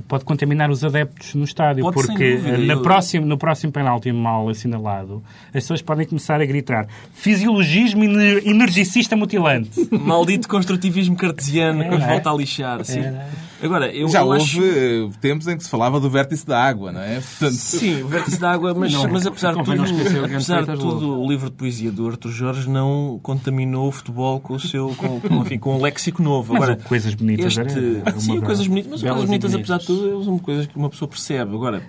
[0.09, 2.83] pode contaminar os adeptos no estádio, pode, porque na eu...
[2.83, 9.89] próximo, no próximo penalti mal assinalado, as pessoas podem começar a gritar fisiologismo energicista mutilante.
[9.93, 12.09] Maldito construtivismo cartesiano é, que nos é?
[12.09, 12.85] volta a lixar.
[12.85, 13.01] Sim.
[13.01, 13.27] É.
[13.63, 14.63] Agora, eu, Já eu houve acho...
[14.63, 17.21] Eh, tempos em que se falava do vértice da água, não é?
[17.21, 17.55] Portanto...
[17.55, 21.29] Sim, o vértice da água, mas, não, mas apesar de tudo, apesar de tudo o
[21.29, 25.36] livro de poesia do Arthur Jorge não contaminou o futebol com o seu com, com,
[25.43, 26.55] enfim, com um léxico novo.
[26.55, 28.03] Agora, coisas bonitas, este...
[28.05, 28.21] é?
[28.21, 31.55] Sim, coisas bonitas, mas coisas bonitas, apesar de tudo, são coisas que uma pessoa percebe.
[31.55, 31.83] Agora,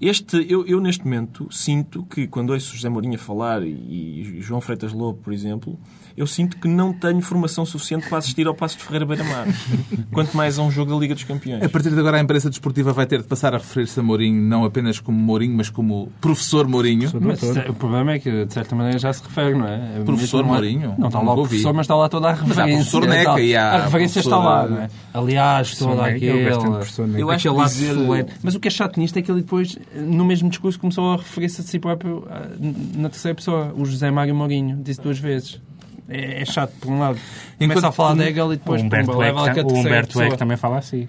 [0.00, 4.60] este, eu, eu, neste momento sinto que quando ouço José Mourinho falar e, e João
[4.60, 5.78] Freitas Lobo, por exemplo,
[6.16, 9.46] eu sinto que não tenho formação suficiente para assistir ao Passo de Ferreira Beira-Mar.
[10.10, 11.62] Quanto mais a um jogo da Liga dos Campeões.
[11.62, 14.40] A partir de agora, a imprensa desportiva vai ter de passar a referir-se a Mourinho
[14.40, 17.10] não apenas como Mourinho, mas como professor Mourinho.
[17.20, 19.98] Mas, o problema é que, de certa maneira, já se refere, não é?
[19.98, 20.94] é professor Mourinho?
[20.98, 22.64] Não, está lá o professor, mas está lá toda a referência.
[22.64, 24.88] Mas há professor Neca e há a referência está lá, não é?
[25.12, 26.80] Aliás, toda aquela...
[27.18, 27.96] Eu acho que dizer...
[28.42, 31.16] Mas o que é chato nisto é que ele depois, no mesmo discurso, começou a
[31.16, 32.48] referir-se a si próprio ah,
[32.94, 33.74] na terceira pessoa.
[33.76, 35.60] O José Mário Mourinho disse duas vezes
[36.08, 37.18] é, é chato, por um lado.
[37.58, 40.56] Começa a falar de Hegel e depois o Humberto, pumba, Eck, o Humberto Eck também
[40.56, 41.08] fala assim.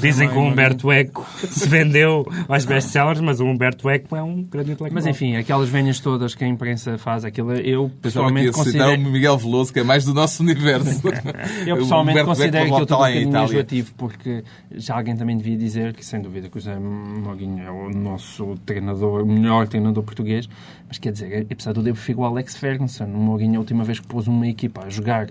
[0.00, 4.42] Dizem que o Humberto Eco se vendeu aos best-sellers, mas o Humberto Eco é um
[4.42, 4.90] grande intelectual.
[4.92, 8.94] Mas enfim, aquelas venhas todas que a imprensa faz, aquilo eu Pessoalmente considero...
[9.00, 11.00] o Miguel Veloso, que é mais do nosso universo.
[11.66, 13.48] Eu O pessoalmente considero Eco aquilo tudo um lá em bocadinho Itália.
[13.48, 17.70] enjoativo, porque já alguém também devia dizer que, sem dúvida, que o José Mourinho é
[17.70, 20.48] o nosso treinador, o melhor treinador português,
[20.88, 23.04] mas quer dizer, apesar de tudo, eu prefiro o Alex Ferguson.
[23.04, 25.28] O Mourinho, a última vez que pôs uma equipa a jogar,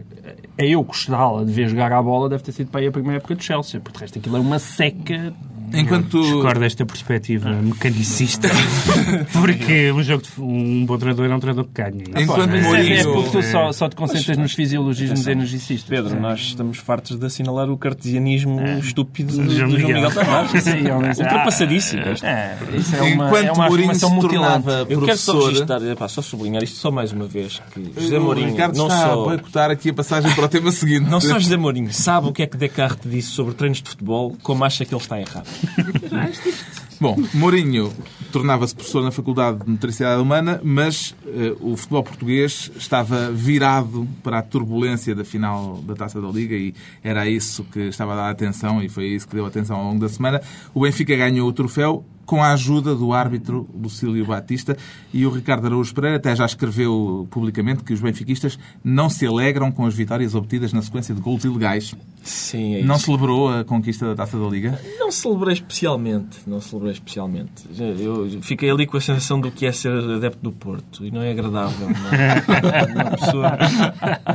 [0.57, 3.17] a eu gostá-la de ver jogar a bola, deve ter sido para aí a primeira
[3.17, 5.33] época do Chelsea, porque de resto aquilo é uma seca
[5.73, 6.21] Enquanto...
[6.21, 8.47] Discordo desta perspectiva mecanicista.
[9.33, 12.03] Porque um, jogo de, um bom treinador é um treinador que ganha.
[12.23, 12.93] Enquanto é- Mourinho...
[12.95, 15.89] é porque tu só, só te concentras nos fisiologismos energicistas.
[15.89, 20.11] Pedro, nós estamos fartos de assinalar o cartesianismo estúpido do, Do João Miguel Miguel.
[20.11, 20.51] Tavares.
[20.51, 21.21] Honestamente.
[21.21, 22.01] Ultrapassadíssimo.
[22.23, 25.49] É, isso é uma, Enquanto é uma Mourinho se tornava Eu quero só professor...
[25.49, 28.87] registrar, epá, só sublinhar isto só mais uma vez, que José O Mourinho Ricardo não
[28.87, 29.13] está só...
[29.13, 31.09] a boicotar aqui a passagem para o tema seguinte.
[31.09, 34.35] Não só José Mourinho sabe o que é que Descartes disse sobre treinos de futebol,
[34.41, 35.47] como acha que ele está errado.
[36.99, 37.93] Bom, Mourinho
[38.29, 44.39] tornava-se professor na Faculdade de Motricidade Humana, mas eh, o futebol português estava virado para
[44.39, 48.29] a turbulência da final da Taça da Liga e era isso que estava a dar
[48.29, 50.41] atenção e foi isso que deu atenção ao longo da semana.
[50.73, 54.77] O Benfica ganhou o troféu com a ajuda do árbitro Lucílio Batista
[55.11, 59.71] e o Ricardo Araújo Pereira até já escreveu publicamente que os benfiquistas não se alegram
[59.71, 61.95] com as vitórias obtidas na sequência de gols ilegais.
[62.21, 62.87] Sim, é isso.
[62.87, 64.79] Não celebrou a conquista da Taça da Liga?
[64.99, 67.63] Não celebrei especialmente, não celebrei especialmente.
[67.99, 71.23] Eu fiquei ali com a sensação do que é ser adepto do Porto e não
[71.23, 71.87] é agradável.
[71.89, 72.85] Não é?
[72.93, 73.57] Uma pessoa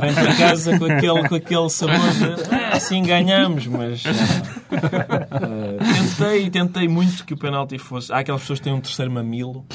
[0.01, 5.64] vem para casa com aquele, com aquele sabor de "Ah, assim ganhamos, mas ah,
[6.05, 8.11] tentei, tentei muito que o penalti fosse.
[8.11, 9.65] Há aquelas pessoas que têm um terceiro mamilo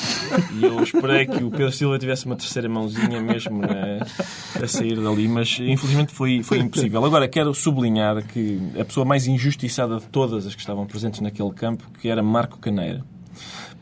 [0.58, 4.00] e eu esperei que o Pedro Silva tivesse uma terceira mãozinha mesmo né,
[4.62, 7.04] a sair dali, mas infelizmente foi, foi impossível.
[7.04, 11.52] Agora quero sublinhar que a pessoa mais injustiçada de todas as que estavam presentes naquele
[11.52, 13.04] campo, que era Marco Caneira.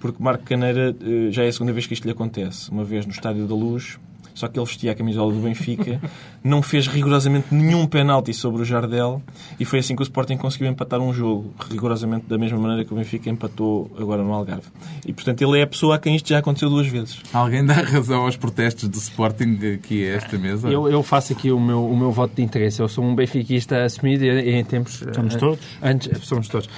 [0.01, 2.71] Porque Marco Caneira eh, já é a segunda vez que isto lhe acontece.
[2.71, 3.99] Uma vez no Estádio da Luz,
[4.39, 6.01] só que ele vestia a camisola do Benfica,
[6.45, 9.21] não fez rigorosamente nenhum penalti sobre o Jardel
[9.59, 12.93] e foi assim que o Sporting conseguiu empatar um jogo, rigorosamente da mesma maneira que
[12.93, 14.69] o Benfica empatou agora no Algarve.
[15.05, 17.21] E portanto ele é a pessoa a quem isto já aconteceu duas vezes.
[17.33, 20.69] Alguém dá razão aos protestos do Sporting aqui a esta mesa?
[20.69, 22.81] Eu, eu faço aqui o meu, o meu voto de interesse.
[22.81, 25.03] Eu sou um benfiquista assumido e em tempos...
[25.13, 25.59] Somos eh, todos?
[25.83, 26.69] Antes, somos todos.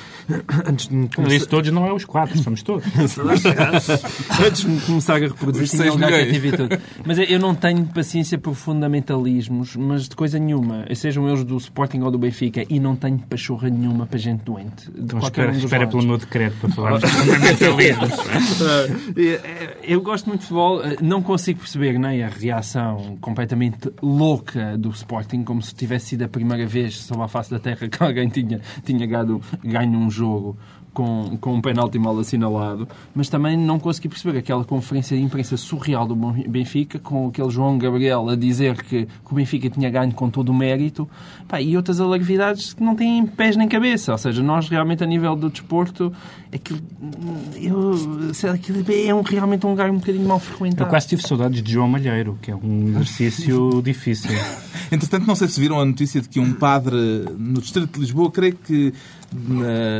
[0.67, 2.85] Antes de, Como começar, disse todos, não é os quatro, somos todos.
[4.47, 6.79] antes de começar a reproduzir, Os tinha lugar e tudo.
[7.05, 10.85] Mas eu não tenho paciência por fundamentalismos, mas de coisa nenhuma.
[10.95, 14.91] Sejam eles do Sporting ou do Benfica, e não tenho pachorra nenhuma para gente doente.
[14.91, 15.95] De Então qualquer espera, um dos espera lados.
[15.97, 18.11] pelo meu decreto para falarmos de fundamentalismos.
[19.17, 24.77] Eh, Eu gosto muito de futebol, eh, não consigo perceber nem a reação completamente louca
[24.79, 28.03] do Sporting, como se tivesse sido a primeira vez sobre a face da terra que
[28.03, 30.20] alguém tinha, tinha ganho, ganho um jogo
[30.93, 35.57] com, com um penalti mal assinalado, mas também não consegui perceber aquela conferência de imprensa
[35.57, 40.13] surreal do Benfica, com aquele João Gabriel a dizer que, que o Benfica tinha ganho
[40.13, 41.09] com todo o mérito,
[41.49, 44.13] pá, e outras alarvidades que não têm pés nem cabeça.
[44.13, 46.13] Ou seja, nós realmente a nível do desporto,
[46.53, 46.81] aquilo,
[47.57, 50.91] eu, sei aquilo é um, realmente um lugar um bocadinho mal Eu frequentado.
[50.91, 54.31] quase tive saudades de João Malheiro, que é um exercício difícil.
[54.91, 56.97] Entretanto, não sei se viram a notícia de que um padre
[57.39, 58.93] no Distrito de Lisboa, creio que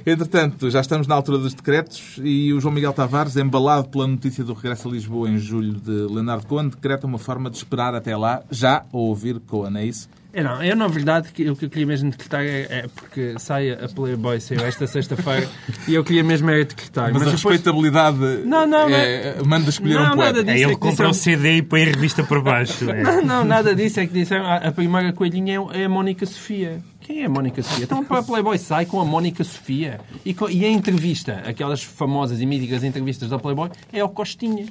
[0.07, 4.45] Entretanto, já estamos na altura dos decretos e o João Miguel Tavares, embalado pela notícia
[4.45, 8.15] do regresso a Lisboa em julho de Leonardo Cohen, decreta uma forma de esperar até
[8.17, 10.09] lá, já a ouvir Cohen, é isso?
[10.35, 13.35] É, não, eu na verdade que- o que eu queria mesmo decretar é, é porque
[13.39, 15.49] sai a Playboy, saiu esta sexta-feira
[15.87, 17.13] e eu queria mesmo era decretar.
[17.13, 20.45] Mas, a depois- respeitabilidade Não, não, é, manda escolher Não, um nada poeta.
[20.45, 20.57] disso.
[20.57, 22.91] É ele que compra disseram- o CD e põe a revista por baixo.
[22.91, 23.03] é.
[23.05, 24.01] Não, não, nada disso.
[24.01, 26.81] É que disseram a a primeira coelhinha é é a Mónica Sofia.
[27.01, 27.85] Quem é a Mónica Sofia?
[27.85, 30.01] Então para a Playboy sai com a Mónica Sofia.
[30.25, 34.67] E, co- e a entrevista, aquelas famosas e míticas entrevistas da Playboy, é o Costinha.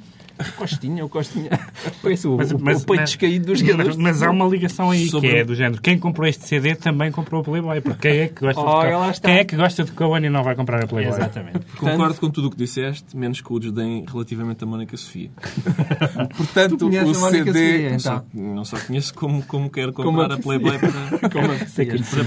[0.56, 1.50] Costinha, o Costinha.
[2.02, 3.96] Parece o, Mas, o, mas- o peito mas- descaído dos jogadores.
[3.96, 5.80] Mas, mas há uma ligação aí Sobre- que é do género.
[5.80, 7.80] Quem comprou este CD também comprou a Playboy.
[7.80, 10.42] Porque quem é que gosta, Ora, de, quem é que gosta de Cohen e não
[10.42, 11.14] vai comprar a Playboy?
[11.14, 11.60] Exatamente.
[11.78, 15.30] Concordo com tudo o que disseste, menos com o desdém relativamente a Mónica Sofia.
[16.36, 17.44] Portanto, o CD...
[17.52, 17.90] Sofia?
[17.90, 18.24] Não só, Então.
[18.54, 21.58] não só conheço como, como quero Como comprar a a Playboy para, Como a Sofia.
[21.58, 22.24] para, para É, conhecer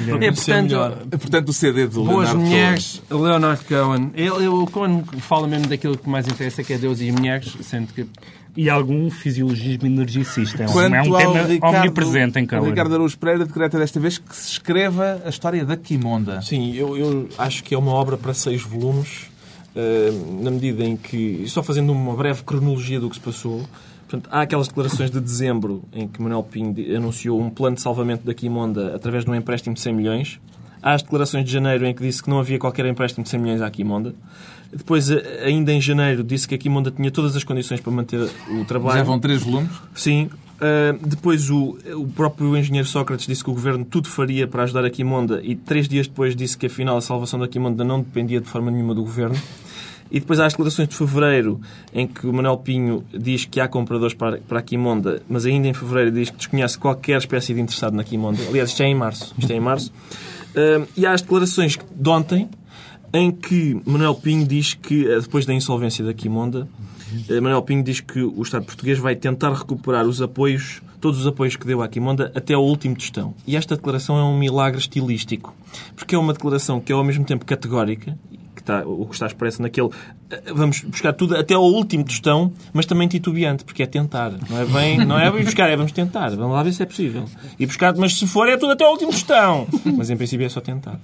[0.64, 0.92] melhor.
[0.92, 4.12] portanto, Portanto, o CD de Boas Leonardo mulheres, Leonard Cohen.
[4.16, 7.56] Ele, ele- o Cohen fala mesmo daquilo que mais interessa, que é Deus e mulheres,
[7.62, 8.08] sendo que
[8.56, 10.64] E algum fisiologismo energicista.
[10.64, 12.64] É um, Quanto é um tema Ricardo, omnipresente em Cohen.
[12.64, 16.42] Ricardo Araújo Pereira decreta desta vez que se escreva a história da Quimonda.
[16.42, 19.30] Sim, eu, eu acho que é uma obra para seis volumes,
[19.76, 23.64] eh, na medida em que, só fazendo uma breve cronologia do que se passou,
[24.08, 28.26] portanto, há aquelas declarações de dezembro em que Manuel Pinho anunciou um plano de salvamento
[28.26, 30.40] da Quimonda através de um empréstimo de 100 milhões.
[30.82, 33.40] Há as declarações de janeiro em que disse que não havia qualquer empréstimo de 100
[33.40, 34.16] milhões à Quimonda.
[34.72, 38.30] Depois, eh, ainda em janeiro, disse que a Quimonda tinha todas as condições para manter
[38.50, 38.98] o trabalho.
[38.98, 39.72] Já vão três volumes.
[39.96, 40.30] Sim.
[40.58, 44.84] Uh, depois o, o próprio engenheiro Sócrates disse que o governo tudo faria para ajudar
[44.84, 48.42] a Quimonda e três dias depois disse que afinal a salvação da Quimonda não dependia
[48.42, 49.36] de forma nenhuma do governo.
[50.10, 51.60] E depois há as declarações de fevereiro
[51.94, 55.68] em que o Manuel Pinho diz que há compradores para, para a Quimonda, mas ainda
[55.68, 58.42] em fevereiro diz que desconhece qualquer espécie de interessado na Quimonda.
[58.48, 59.36] Aliás, isto é em março.
[59.38, 59.92] Isto é em março.
[60.56, 62.50] Uh, e há as declarações de ontem
[63.14, 66.68] em que Manuel Pinho diz que, eh, depois da insolvência da Quimonda,
[67.30, 71.28] eh, Manuel Pinho diz que o Estado português vai tentar recuperar os apoios, todos os
[71.28, 73.34] apoios que deu à Quimonda até ao último tostão.
[73.46, 75.56] E esta declaração é um milagre estilístico,
[75.96, 78.18] porque é uma declaração que é ao mesmo tempo categórica,
[78.56, 79.90] que está, o que está expresso naquele
[80.54, 84.34] vamos buscar tudo até ao último tostão, mas também titubeante, porque é tentar.
[84.50, 86.30] Não é bem, não é bem buscar, é vamos tentar.
[86.30, 87.26] Vamos lá ver se é possível.
[87.58, 89.68] E buscar, mas se for é tudo até ao último tostão.
[89.98, 91.00] Mas em princípio é só tentar.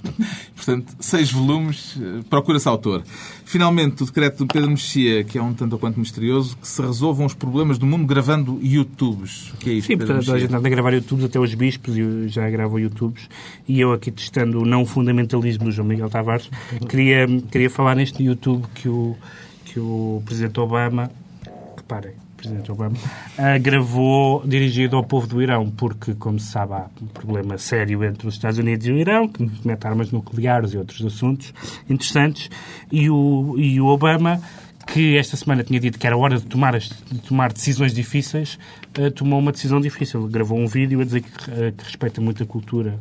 [0.56, 3.04] Portanto, seis volumes, eh, procura-se autor.
[3.46, 6.82] Finalmente, o decreto do Pedro Mexia, que é um tanto ou quanto misterioso, que se
[6.82, 9.52] resolvam os problemas do mundo gravando YouTubes.
[9.54, 11.54] O que é isto, Sim, Pedro portanto, a gente anda a gravar YouTubes, até os
[11.54, 13.30] bispos e já gravam YouTubes.
[13.68, 16.50] E eu aqui testando o não fundamentalismo do João Miguel Tavares,
[16.90, 19.13] queria, queria falar neste YouTube que o,
[19.66, 21.10] que o Presidente Obama,
[21.76, 22.96] reparem, Presidente Obama,
[23.38, 28.04] ah, gravou dirigido ao povo do Irão, porque, como se sabe, há um problema sério
[28.04, 31.54] entre os Estados Unidos e o Irão, que mete armas nucleares e outros assuntos
[31.90, 32.50] interessantes,
[32.92, 34.42] e o, e o Obama
[34.86, 38.60] que esta semana tinha dito que era hora de tomar, de tomar decisões difíceis,
[38.96, 40.28] eh, tomou uma decisão difícil.
[40.28, 43.00] Gravou um vídeo a dizer que, eh, que respeita muito a cultura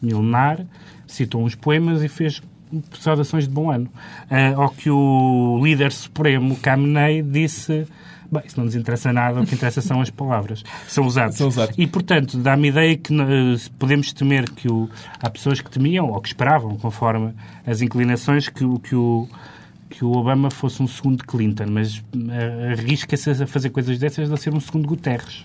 [0.00, 0.66] milenar,
[1.06, 2.42] citou uns poemas e fez
[2.98, 3.88] saudações de bom ano.
[4.30, 7.86] Eh, ao que o líder supremo, Khamenei, disse...
[8.30, 10.64] Bem, isso não nos interessa nada, o que interessa são as palavras.
[10.88, 11.36] São os atos.
[11.36, 11.76] São os atos.
[11.78, 14.88] E, portanto, dá-me ideia que eh, podemos temer que o,
[15.20, 17.34] há pessoas que temiam, ou que esperavam, conforme
[17.66, 19.28] as inclinações, que, que o
[19.92, 24.36] que o Obama fosse um segundo Clinton, mas eh, arrisca-se a fazer coisas dessas a
[24.38, 25.44] ser um segundo Guterres.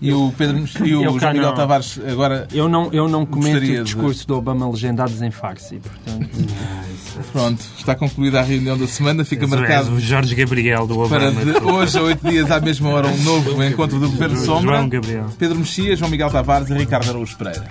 [0.00, 1.54] E o, Pedro e o Eu João Miguel não.
[1.54, 2.46] Tavares agora...
[2.52, 5.76] eu não, eu não comento Gostaria de- do Obama legendados em Farsi.
[5.80, 6.28] Portanto,
[7.32, 9.24] Pronto, está concluída a reunião da semana.
[9.24, 11.44] Fica marcado o Jorge Gabriel do para Obama.
[11.44, 14.76] de hoje a oito dias, à mesma hora, um novo encontro do Governo Sombra.
[14.76, 15.26] João Gabriel.
[15.38, 17.68] Pedro Mexia, João Miguel Tavares e Ricardo Araújo Pereira.